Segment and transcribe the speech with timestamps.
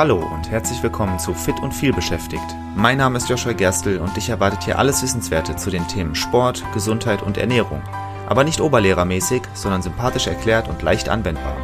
[0.00, 2.56] Hallo und herzlich willkommen zu Fit und viel beschäftigt.
[2.74, 6.64] Mein Name ist Joshua Gerstl und dich erwartet hier alles Wissenswerte zu den Themen Sport,
[6.72, 7.82] Gesundheit und Ernährung.
[8.26, 11.54] Aber nicht oberlehrermäßig, sondern sympathisch erklärt und leicht anwendbar.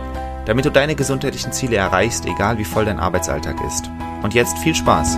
[0.45, 3.91] Damit du deine gesundheitlichen Ziele erreichst, egal wie voll dein Arbeitsalltag ist.
[4.23, 5.17] Und jetzt viel Spaß!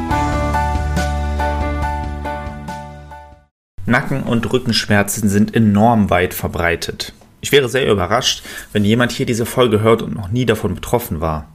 [3.84, 7.14] Nacken- und Rückenschmerzen sind enorm weit verbreitet.
[7.40, 11.20] Ich wäre sehr überrascht, wenn jemand hier diese Folge hört und noch nie davon betroffen
[11.20, 11.48] war.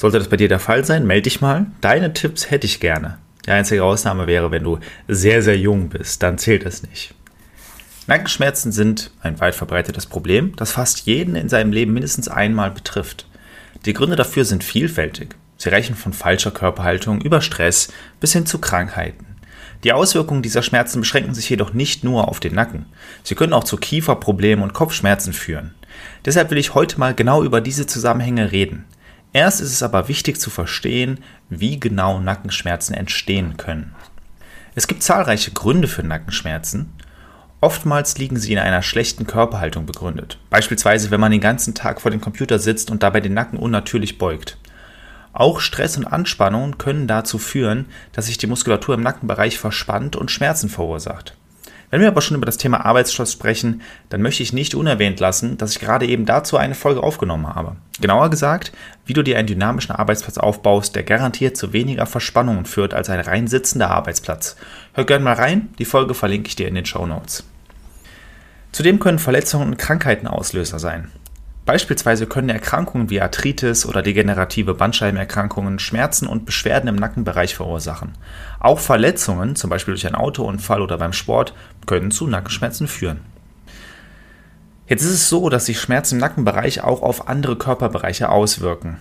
[0.00, 1.66] Sollte das bei dir der Fall sein, melde dich mal.
[1.82, 3.18] Deine Tipps hätte ich gerne.
[3.44, 4.78] Die einzige Ausnahme wäre, wenn du
[5.08, 7.14] sehr, sehr jung bist, dann zählt es nicht.
[8.06, 13.26] Nackenschmerzen sind ein weit verbreitetes Problem, das fast jeden in seinem Leben mindestens einmal betrifft.
[13.84, 15.36] Die Gründe dafür sind vielfältig.
[15.58, 19.26] Sie reichen von falscher Körperhaltung über Stress bis hin zu Krankheiten.
[19.84, 22.86] Die Auswirkungen dieser Schmerzen beschränken sich jedoch nicht nur auf den Nacken.
[23.22, 25.74] Sie können auch zu Kieferproblemen und Kopfschmerzen führen.
[26.24, 28.86] Deshalb will ich heute mal genau über diese Zusammenhänge reden.
[29.32, 33.94] Erst ist es aber wichtig zu verstehen, wie genau Nackenschmerzen entstehen können.
[34.74, 36.92] Es gibt zahlreiche Gründe für Nackenschmerzen.
[37.60, 40.38] Oftmals liegen sie in einer schlechten Körperhaltung begründet.
[40.48, 44.18] Beispielsweise, wenn man den ganzen Tag vor dem Computer sitzt und dabei den Nacken unnatürlich
[44.18, 44.56] beugt.
[45.32, 50.30] Auch Stress und Anspannung können dazu führen, dass sich die Muskulatur im Nackenbereich verspannt und
[50.30, 51.36] Schmerzen verursacht.
[51.90, 55.58] Wenn wir aber schon über das Thema Arbeitsstress sprechen, dann möchte ich nicht unerwähnt lassen,
[55.58, 57.76] dass ich gerade eben dazu eine Folge aufgenommen habe.
[58.00, 58.72] Genauer gesagt,
[59.06, 63.20] wie du dir einen dynamischen Arbeitsplatz aufbaust, der garantiert zu weniger Verspannungen führt als ein
[63.20, 64.56] rein sitzender Arbeitsplatz.
[64.94, 67.44] Hör gerne mal rein, die Folge verlinke ich dir in den Show Notes.
[68.72, 71.10] Zudem können Verletzungen und Krankheiten Auslöser sein.
[71.70, 78.14] Beispielsweise können Erkrankungen wie Arthritis oder degenerative Bandscheibenerkrankungen Schmerzen und Beschwerden im Nackenbereich verursachen.
[78.58, 81.54] Auch Verletzungen, zum Beispiel durch einen Autounfall oder beim Sport,
[81.86, 83.20] können zu Nackenschmerzen führen.
[84.88, 88.96] Jetzt ist es so, dass sich Schmerzen im Nackenbereich auch auf andere Körperbereiche auswirken.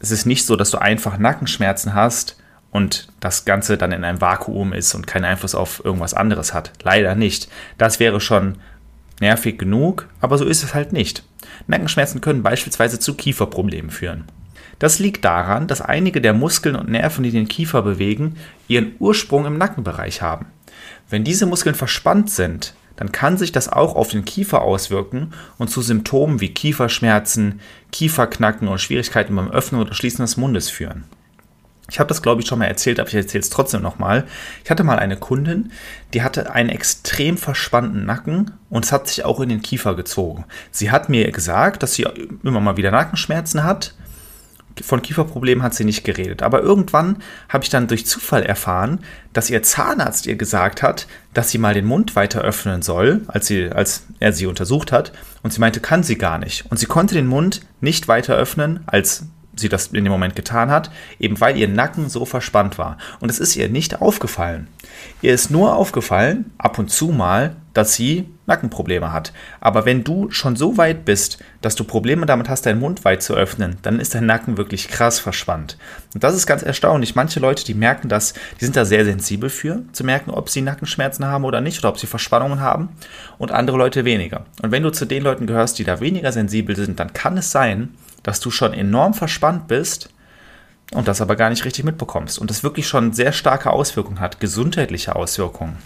[0.00, 2.36] Es ist nicht so, dass du einfach Nackenschmerzen hast
[2.72, 6.72] und das Ganze dann in einem Vakuum ist und keinen Einfluss auf irgendwas anderes hat.
[6.82, 7.48] Leider nicht.
[7.78, 8.56] Das wäre schon
[9.22, 11.24] nervig genug, aber so ist es halt nicht.
[11.66, 14.24] Nackenschmerzen können beispielsweise zu Kieferproblemen führen.
[14.78, 18.36] Das liegt daran, dass einige der Muskeln und Nerven, die den Kiefer bewegen,
[18.68, 20.46] ihren Ursprung im Nackenbereich haben.
[21.08, 25.70] Wenn diese Muskeln verspannt sind, dann kann sich das auch auf den Kiefer auswirken und
[25.70, 31.04] zu Symptomen wie Kieferschmerzen, Kieferknacken und Schwierigkeiten beim Öffnen oder Schließen des Mundes führen.
[31.92, 34.24] Ich habe das, glaube ich, schon mal erzählt, aber ich erzähle es trotzdem nochmal.
[34.64, 35.72] Ich hatte mal eine Kundin,
[36.14, 40.46] die hatte einen extrem verspannten Nacken und es hat sich auch in den Kiefer gezogen.
[40.70, 42.06] Sie hat mir gesagt, dass sie
[42.42, 43.94] immer mal wieder Nackenschmerzen hat.
[44.82, 46.42] Von Kieferproblemen hat sie nicht geredet.
[46.42, 47.18] Aber irgendwann
[47.50, 49.00] habe ich dann durch Zufall erfahren,
[49.34, 53.48] dass ihr Zahnarzt ihr gesagt hat, dass sie mal den Mund weiter öffnen soll, als,
[53.48, 55.12] sie, als er sie untersucht hat.
[55.42, 56.64] Und sie meinte, kann sie gar nicht.
[56.70, 59.26] Und sie konnte den Mund nicht weiter öffnen, als
[59.56, 62.98] sie das in dem Moment getan hat, eben weil ihr Nacken so verspannt war.
[63.20, 64.68] Und es ist ihr nicht aufgefallen.
[65.20, 69.32] Ihr ist nur aufgefallen, ab und zu mal, dass sie Nackenprobleme hat.
[69.60, 73.22] Aber wenn du schon so weit bist, dass du Probleme damit hast, deinen Mund weit
[73.22, 75.78] zu öffnen, dann ist dein Nacken wirklich krass verspannt.
[76.12, 77.14] Und das ist ganz erstaunlich.
[77.14, 80.60] Manche Leute, die merken das, die sind da sehr sensibel für, zu merken, ob sie
[80.60, 82.90] Nackenschmerzen haben oder nicht, oder ob sie Verspannungen haben.
[83.38, 84.44] Und andere Leute weniger.
[84.60, 87.52] Und wenn du zu den Leuten gehörst, die da weniger sensibel sind, dann kann es
[87.52, 90.10] sein, dass du schon enorm verspannt bist
[90.92, 94.40] und das aber gar nicht richtig mitbekommst und das wirklich schon sehr starke Auswirkungen hat,
[94.40, 95.78] gesundheitliche Auswirkungen.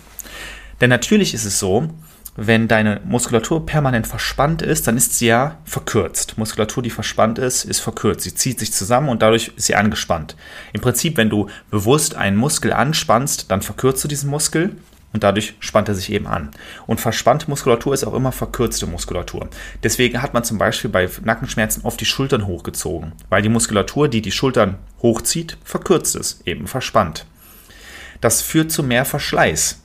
[0.80, 1.88] Denn natürlich ist es so,
[2.36, 6.36] wenn deine Muskulatur permanent verspannt ist, dann ist sie ja verkürzt.
[6.36, 8.22] Muskulatur, die verspannt ist, ist verkürzt.
[8.22, 10.36] Sie zieht sich zusammen und dadurch ist sie angespannt.
[10.74, 14.76] Im Prinzip, wenn du bewusst einen Muskel anspannst, dann verkürzt du diesen Muskel
[15.16, 16.50] und dadurch spannt er sich eben an.
[16.86, 19.48] Und verspannte Muskulatur ist auch immer verkürzte Muskulatur.
[19.82, 24.20] Deswegen hat man zum Beispiel bei Nackenschmerzen oft die Schultern hochgezogen, weil die Muskulatur, die
[24.20, 27.24] die Schultern hochzieht, verkürzt ist, eben verspannt.
[28.20, 29.80] Das führt zu mehr Verschleiß.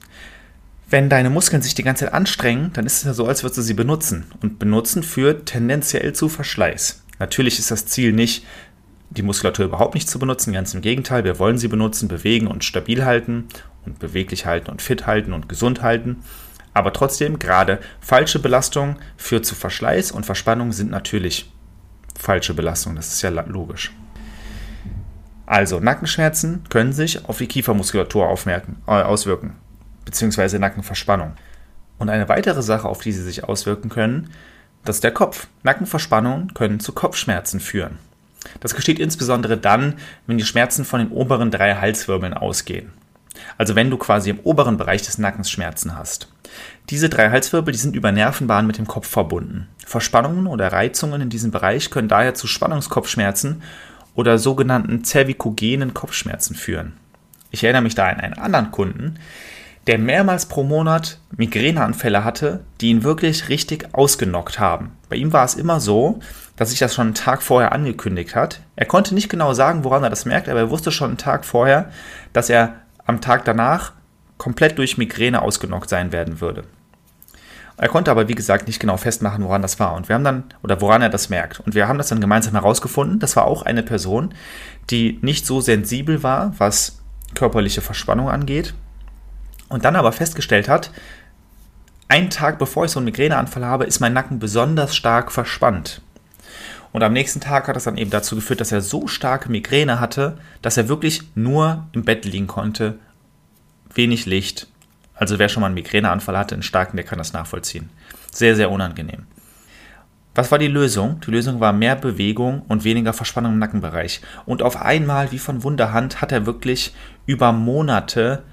[0.90, 3.59] Wenn deine Muskeln sich die ganze Zeit anstrengen, dann ist es ja so, als würdest
[3.59, 4.25] du sie benutzen.
[4.41, 7.03] Und benutzen führt tendenziell zu Verschleiß.
[7.20, 8.46] Natürlich ist das Ziel nicht,
[9.11, 10.52] die Muskulatur überhaupt nicht zu benutzen.
[10.52, 13.47] Ganz im Gegenteil, wir wollen sie benutzen, bewegen und stabil halten
[13.85, 16.23] und beweglich halten und fit halten und gesund halten.
[16.73, 21.51] Aber trotzdem, gerade falsche Belastung führt zu Verschleiß und Verspannung sind natürlich
[22.17, 22.95] falsche Belastungen.
[22.95, 23.91] Das ist ja logisch.
[25.45, 29.55] Also, Nackenschmerzen können sich auf die Kiefermuskulatur aufmerken, äh, auswirken,
[30.05, 31.33] beziehungsweise Nackenverspannung.
[31.97, 34.29] Und eine weitere Sache, auf die sie sich auswirken können,
[34.85, 35.47] das ist der Kopf.
[35.63, 37.99] Nackenverspannungen können zu Kopfschmerzen führen.
[38.59, 39.95] Das geschieht insbesondere dann,
[40.25, 42.91] wenn die Schmerzen von den oberen drei Halswirbeln ausgehen.
[43.57, 46.28] Also wenn du quasi im oberen Bereich des Nackens Schmerzen hast.
[46.89, 49.67] Diese drei Halswirbel, die sind über Nervenbahnen mit dem Kopf verbunden.
[49.85, 53.61] Verspannungen oder Reizungen in diesem Bereich können daher zu Spannungskopfschmerzen
[54.16, 56.93] oder sogenannten zervikogenen Kopfschmerzen führen.
[57.51, 59.16] Ich erinnere mich da an einen anderen Kunden,
[59.87, 64.91] der mehrmals pro Monat Migräneanfälle hatte, die ihn wirklich richtig ausgenockt haben.
[65.09, 66.19] Bei ihm war es immer so,
[66.55, 68.61] dass sich das schon einen Tag vorher angekündigt hat.
[68.75, 71.45] Er konnte nicht genau sagen, woran er das merkt, aber er wusste schon einen Tag
[71.45, 71.89] vorher,
[72.33, 73.94] dass er am Tag danach
[74.38, 76.64] komplett durch Migräne ausgenockt sein werden würde.
[77.78, 79.96] Er konnte aber, wie gesagt, nicht genau festmachen, woran das war.
[79.96, 81.59] Und wir haben dann, oder woran er das merkt.
[81.62, 83.20] Und wir haben das dann gemeinsam herausgefunden.
[83.20, 84.36] Das war auch eine Person,
[84.92, 87.00] die nicht so sensibel war, was
[87.34, 88.76] körperliche Verspannung angeht.
[89.70, 90.92] Und dann aber festgestellt hat,
[92.08, 96.02] einen Tag bevor ich so einen Migräneanfall habe, ist mein Nacken besonders stark verspannt.
[96.91, 99.99] Und am nächsten Tag hat das dann eben dazu geführt, dass er so starke Migräne
[99.99, 102.99] hatte, dass er wirklich nur im Bett liegen konnte,
[103.93, 104.67] wenig Licht,
[105.16, 107.90] also wer schon mal einen Migräneanfall hatte, einen starken, der kann das nachvollziehen.
[108.32, 109.28] Sehr, sehr unangenehm.
[110.34, 111.20] Was war die Lösung?
[111.26, 114.22] Die Lösung war mehr Bewegung und weniger Verspannung im Nackenbereich.
[114.46, 116.96] Und auf einmal, wie von Wunderhand, hat er wirklich
[117.26, 118.43] über Monate,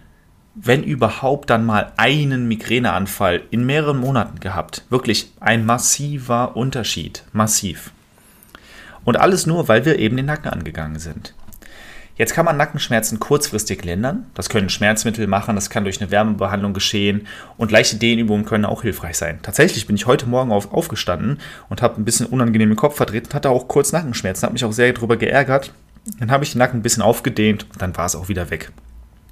[0.56, 4.84] wenn überhaupt, dann mal einen Migräneanfall in mehreren Monaten gehabt.
[4.90, 7.22] Wirklich ein massiver Unterschied.
[7.32, 7.92] Massiv.
[9.08, 11.32] Und alles nur, weil wir eben den Nacken angegangen sind.
[12.16, 14.26] Jetzt kann man Nackenschmerzen kurzfristig lindern.
[14.34, 17.26] Das können Schmerzmittel machen, das kann durch eine Wärmebehandlung geschehen
[17.56, 19.38] und leichte Dehnübungen können auch hilfreich sein.
[19.40, 21.40] Tatsächlich bin ich heute Morgen auf, aufgestanden
[21.70, 24.72] und habe ein bisschen unangenehmen Kopf verdreht und hatte auch kurz Nackenschmerzen, habe mich auch
[24.72, 25.72] sehr darüber geärgert.
[26.18, 28.72] Dann habe ich den Nacken ein bisschen aufgedehnt und dann war es auch wieder weg.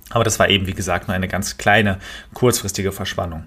[0.08, 1.98] Aber das war eben, wie gesagt, nur eine ganz kleine,
[2.32, 3.44] kurzfristige Verspannung.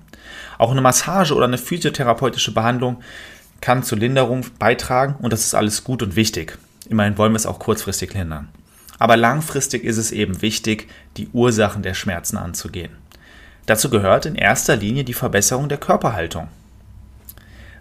[0.60, 3.02] Auch eine Massage oder eine physiotherapeutische Behandlung
[3.62, 6.58] kann zur Linderung beitragen und das ist alles gut und wichtig.
[6.90, 8.50] Immerhin wollen wir es auch kurzfristig lindern.
[8.98, 12.92] Aber langfristig ist es eben wichtig, die Ursachen der Schmerzen anzugehen.
[13.66, 16.48] Dazu gehört in erster Linie die Verbesserung der Körperhaltung.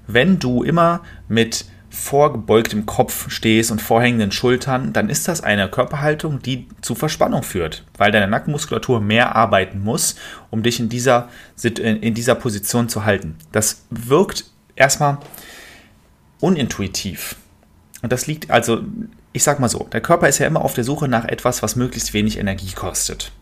[0.06, 6.40] Wenn du immer mit vorgebeugtem Kopf stehst und vorhängenden Schultern, dann ist das eine Körperhaltung,
[6.42, 10.16] die zu Verspannung führt, weil deine Nackenmuskulatur mehr arbeiten muss,
[10.50, 11.28] um dich in dieser,
[11.62, 13.36] in dieser Position zu halten.
[13.52, 14.44] Das wirkt
[14.76, 15.18] erstmal
[16.40, 17.36] unintuitiv.
[18.02, 18.82] Und das liegt also
[19.32, 21.76] ich sag mal so, der Körper ist ja immer auf der Suche nach etwas, was
[21.76, 23.32] möglichst wenig Energie kostet.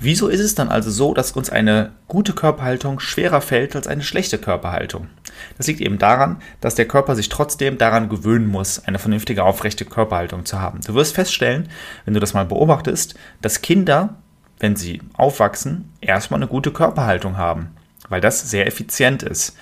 [0.00, 4.02] Wieso ist es dann also so, dass uns eine gute Körperhaltung schwerer fällt als eine
[4.02, 5.08] schlechte Körperhaltung?
[5.56, 9.84] Das liegt eben daran, dass der Körper sich trotzdem daran gewöhnen muss, eine vernünftige aufrechte
[9.84, 10.80] Körperhaltung zu haben.
[10.86, 11.68] Du wirst feststellen,
[12.04, 14.16] wenn du das mal beobachtest, dass Kinder,
[14.60, 17.70] wenn sie aufwachsen, erstmal eine gute Körperhaltung haben,
[18.08, 19.56] weil das sehr effizient ist.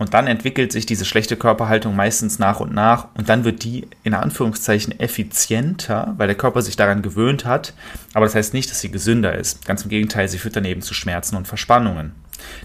[0.00, 3.86] Und dann entwickelt sich diese schlechte Körperhaltung meistens nach und nach und dann wird die
[4.02, 7.74] in Anführungszeichen effizienter, weil der Körper sich daran gewöhnt hat.
[8.14, 9.66] Aber das heißt nicht, dass sie gesünder ist.
[9.66, 12.12] Ganz im Gegenteil, sie führt daneben zu Schmerzen und Verspannungen.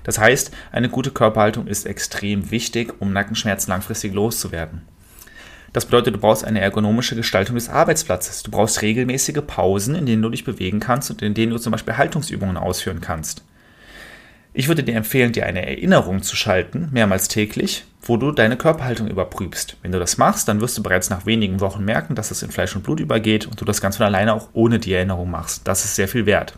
[0.06, 4.84] Das heißt, eine gute Körperhaltung ist extrem wichtig, um Nackenschmerzen langfristig loszuwerden.
[5.74, 8.44] Das bedeutet, du brauchst eine ergonomische Gestaltung des Arbeitsplatzes.
[8.44, 11.72] Du brauchst regelmäßige Pausen, in denen du dich bewegen kannst und in denen du zum
[11.72, 13.44] Beispiel Haltungsübungen ausführen kannst.
[14.58, 19.10] Ich würde dir empfehlen, dir eine Erinnerung zu schalten, mehrmals täglich, wo du deine Körperhaltung
[19.10, 19.76] überprüfst.
[19.82, 22.52] Wenn du das machst, dann wirst du bereits nach wenigen Wochen merken, dass es in
[22.52, 25.68] Fleisch und Blut übergeht und du das ganz von alleine auch ohne die Erinnerung machst.
[25.68, 26.58] Das ist sehr viel wert.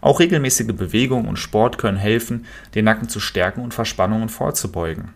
[0.00, 2.46] Auch regelmäßige Bewegung und Sport können helfen,
[2.76, 5.08] den Nacken zu stärken und Verspannungen vorzubeugen.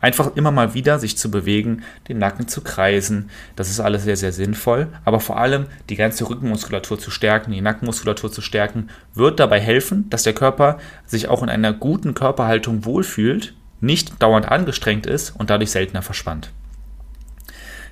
[0.00, 4.16] Einfach immer mal wieder sich zu bewegen, den Nacken zu kreisen, das ist alles sehr,
[4.16, 4.88] sehr sinnvoll.
[5.04, 10.08] Aber vor allem die ganze Rückenmuskulatur zu stärken, die Nackenmuskulatur zu stärken, wird dabei helfen,
[10.10, 15.50] dass der Körper sich auch in einer guten Körperhaltung wohlfühlt, nicht dauernd angestrengt ist und
[15.50, 16.50] dadurch seltener verspannt.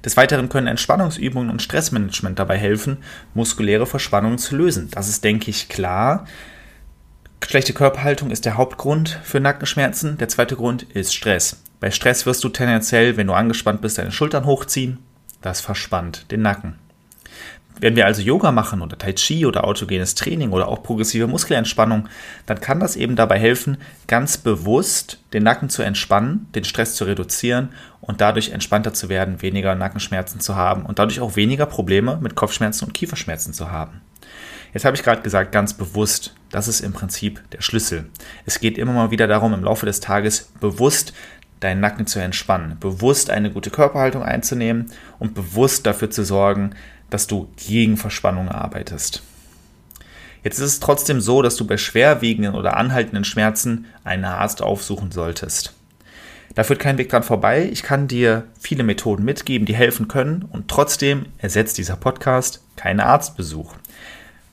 [0.04, 2.99] Des Weiteren können Entspannungsübungen und Stressmanagement dabei helfen,
[3.32, 4.88] muskuläre Verspannungen zu lösen.
[4.90, 6.26] Das ist, denke ich, klar.
[7.42, 10.18] Schlechte Körperhaltung ist der Hauptgrund für Nackenschmerzen.
[10.18, 11.62] Der zweite Grund ist Stress.
[11.84, 15.00] Bei Stress wirst du tendenziell, wenn du angespannt bist, deine Schultern hochziehen.
[15.42, 16.76] Das verspannt den Nacken.
[17.78, 22.08] Wenn wir also Yoga machen oder Tai Chi oder autogenes Training oder auch progressive Muskelentspannung,
[22.46, 23.76] dann kann das eben dabei helfen,
[24.06, 27.68] ganz bewusst den Nacken zu entspannen, den Stress zu reduzieren
[28.00, 32.34] und dadurch entspannter zu werden, weniger Nackenschmerzen zu haben und dadurch auch weniger Probleme mit
[32.34, 34.00] Kopfschmerzen und Kieferschmerzen zu haben.
[34.72, 38.06] Jetzt habe ich gerade gesagt, ganz bewusst, das ist im Prinzip der Schlüssel.
[38.46, 41.12] Es geht immer mal wieder darum, im Laufe des Tages bewusst
[41.64, 46.75] deinen Nacken zu entspannen, bewusst eine gute Körperhaltung einzunehmen und bewusst dafür zu sorgen,
[47.11, 49.23] dass du gegen Verspannung arbeitest.
[50.42, 55.11] Jetzt ist es trotzdem so, dass du bei schwerwiegenden oder anhaltenden Schmerzen einen Arzt aufsuchen
[55.11, 55.75] solltest.
[56.54, 57.68] Da führt kein Weg dran vorbei.
[57.73, 63.00] Ich kann dir viele Methoden mitgeben, die helfen können und trotzdem ersetzt dieser Podcast keinen
[63.00, 63.75] Arztbesuch.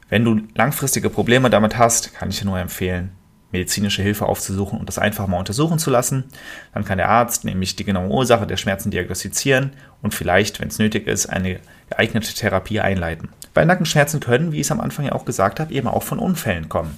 [0.09, 3.11] Wenn du langfristige Probleme damit hast, kann ich dir nur empfehlen,
[3.51, 6.25] medizinische Hilfe aufzusuchen und das einfach mal untersuchen zu lassen.
[6.73, 10.79] Dann kann der Arzt nämlich die genaue Ursache der Schmerzen diagnostizieren und vielleicht, wenn es
[10.79, 13.29] nötig ist, eine geeignete Therapie einleiten.
[13.53, 16.19] Bei Nackenschmerzen können, wie ich es am Anfang ja auch gesagt habe, eben auch von
[16.19, 16.97] Unfällen kommen.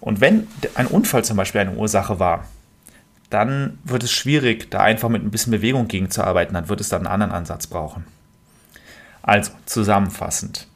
[0.00, 2.44] Und wenn ein Unfall zum Beispiel eine Ursache war,
[3.30, 6.54] dann wird es schwierig, da einfach mit ein bisschen Bewegung gegenzuarbeiten.
[6.54, 8.04] Dann wird es dann einen anderen Ansatz brauchen.
[9.22, 10.66] Also zusammenfassend.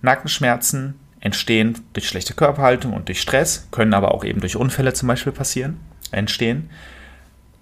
[0.00, 5.08] Nackenschmerzen entstehen durch schlechte Körperhaltung und durch Stress, können aber auch eben durch Unfälle zum
[5.08, 5.78] Beispiel passieren,
[6.12, 6.70] entstehen.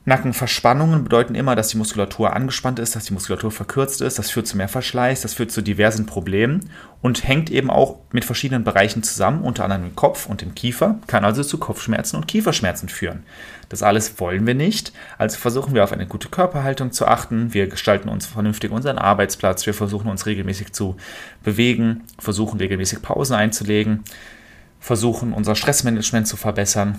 [0.04, 4.18] Nackenverspannungen bedeuten immer, dass die Muskulatur angespannt ist, dass die Muskulatur verkürzt ist.
[4.18, 6.68] Das führt zu mehr Verschleiß, das führt zu diversen Problemen
[7.02, 10.98] und hängt eben auch mit verschiedenen Bereichen zusammen, unter anderem im Kopf und im Kiefer,
[11.06, 13.22] kann also zu Kopfschmerzen und Kieferschmerzen führen.
[13.68, 17.54] Das alles wollen wir nicht, also versuchen wir auf eine gute Körperhaltung zu achten.
[17.54, 20.96] Wir gestalten uns vernünftig unseren Arbeitsplatz, wir versuchen uns regelmäßig zu
[21.44, 24.02] bewegen, versuchen regelmäßig Pausen einzulegen,
[24.80, 26.98] versuchen unser Stressmanagement zu verbessern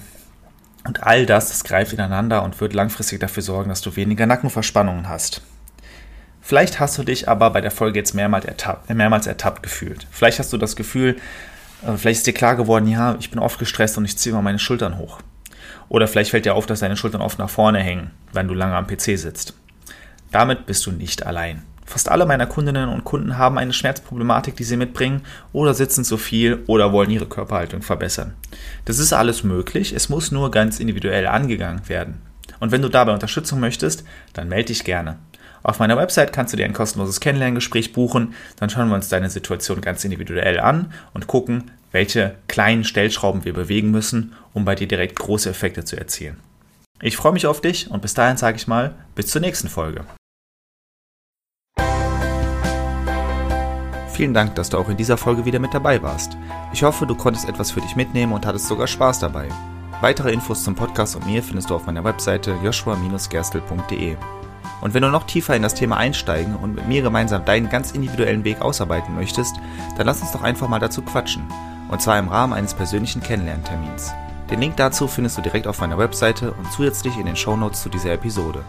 [0.85, 5.07] und all das, das greift ineinander und wird langfristig dafür sorgen, dass du weniger Nackenverspannungen
[5.07, 5.41] hast.
[6.41, 10.07] Vielleicht hast du dich aber bei der Folge jetzt mehrmals ertappt, mehrmals ertappt gefühlt.
[10.11, 11.15] Vielleicht hast du das Gefühl,
[11.83, 14.41] äh, vielleicht ist dir klar geworden, ja, ich bin oft gestresst und ich ziehe immer
[14.41, 15.19] meine Schultern hoch.
[15.87, 18.75] Oder vielleicht fällt dir auf, dass deine Schultern oft nach vorne hängen, wenn du lange
[18.75, 19.53] am PC sitzt.
[20.31, 21.63] Damit bist du nicht allein.
[21.93, 25.21] Fast alle meiner Kundinnen und Kunden haben eine Schmerzproblematik, die sie mitbringen,
[25.51, 28.33] oder sitzen zu viel oder wollen ihre Körperhaltung verbessern.
[28.85, 32.19] Das ist alles möglich, es muss nur ganz individuell angegangen werden.
[32.59, 35.19] Und wenn du dabei Unterstützung möchtest, dann melde dich gerne.
[35.62, 39.29] Auf meiner Website kannst du dir ein kostenloses Kennenlerngespräch buchen, dann schauen wir uns deine
[39.29, 44.88] Situation ganz individuell an und gucken, welche kleinen Stellschrauben wir bewegen müssen, um bei dir
[44.88, 46.38] direkt große Effekte zu erzielen.
[47.03, 50.05] Ich freue mich auf dich und bis dahin sage ich mal, bis zur nächsten Folge.
[54.13, 56.38] Vielen Dank, dass du auch in dieser Folge wieder mit dabei warst.
[56.72, 59.50] Ich hoffe, du konntest etwas für dich mitnehmen und hattest sogar Spaß dabei.
[60.01, 64.15] Weitere Infos zum Podcast und mir findest du auf meiner Webseite joshua-gerstel.de.
[64.82, 67.91] Und wenn du noch tiefer in das Thema einsteigen und mit mir gemeinsam deinen ganz
[67.91, 69.55] individuellen Weg ausarbeiten möchtest,
[69.98, 71.43] dann lass uns doch einfach mal dazu quatschen.
[71.89, 74.13] Und zwar im Rahmen eines persönlichen Kennenlerntermins.
[74.51, 77.89] Den Link dazu findest du direkt auf meiner Webseite und zusätzlich in den Shownotes zu
[77.89, 78.63] dieser Episode.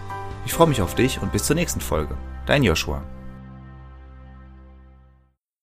[0.46, 2.14] Ich freue mich auf dich und bis zur nächsten Folge.
[2.46, 3.02] Dein Joshua.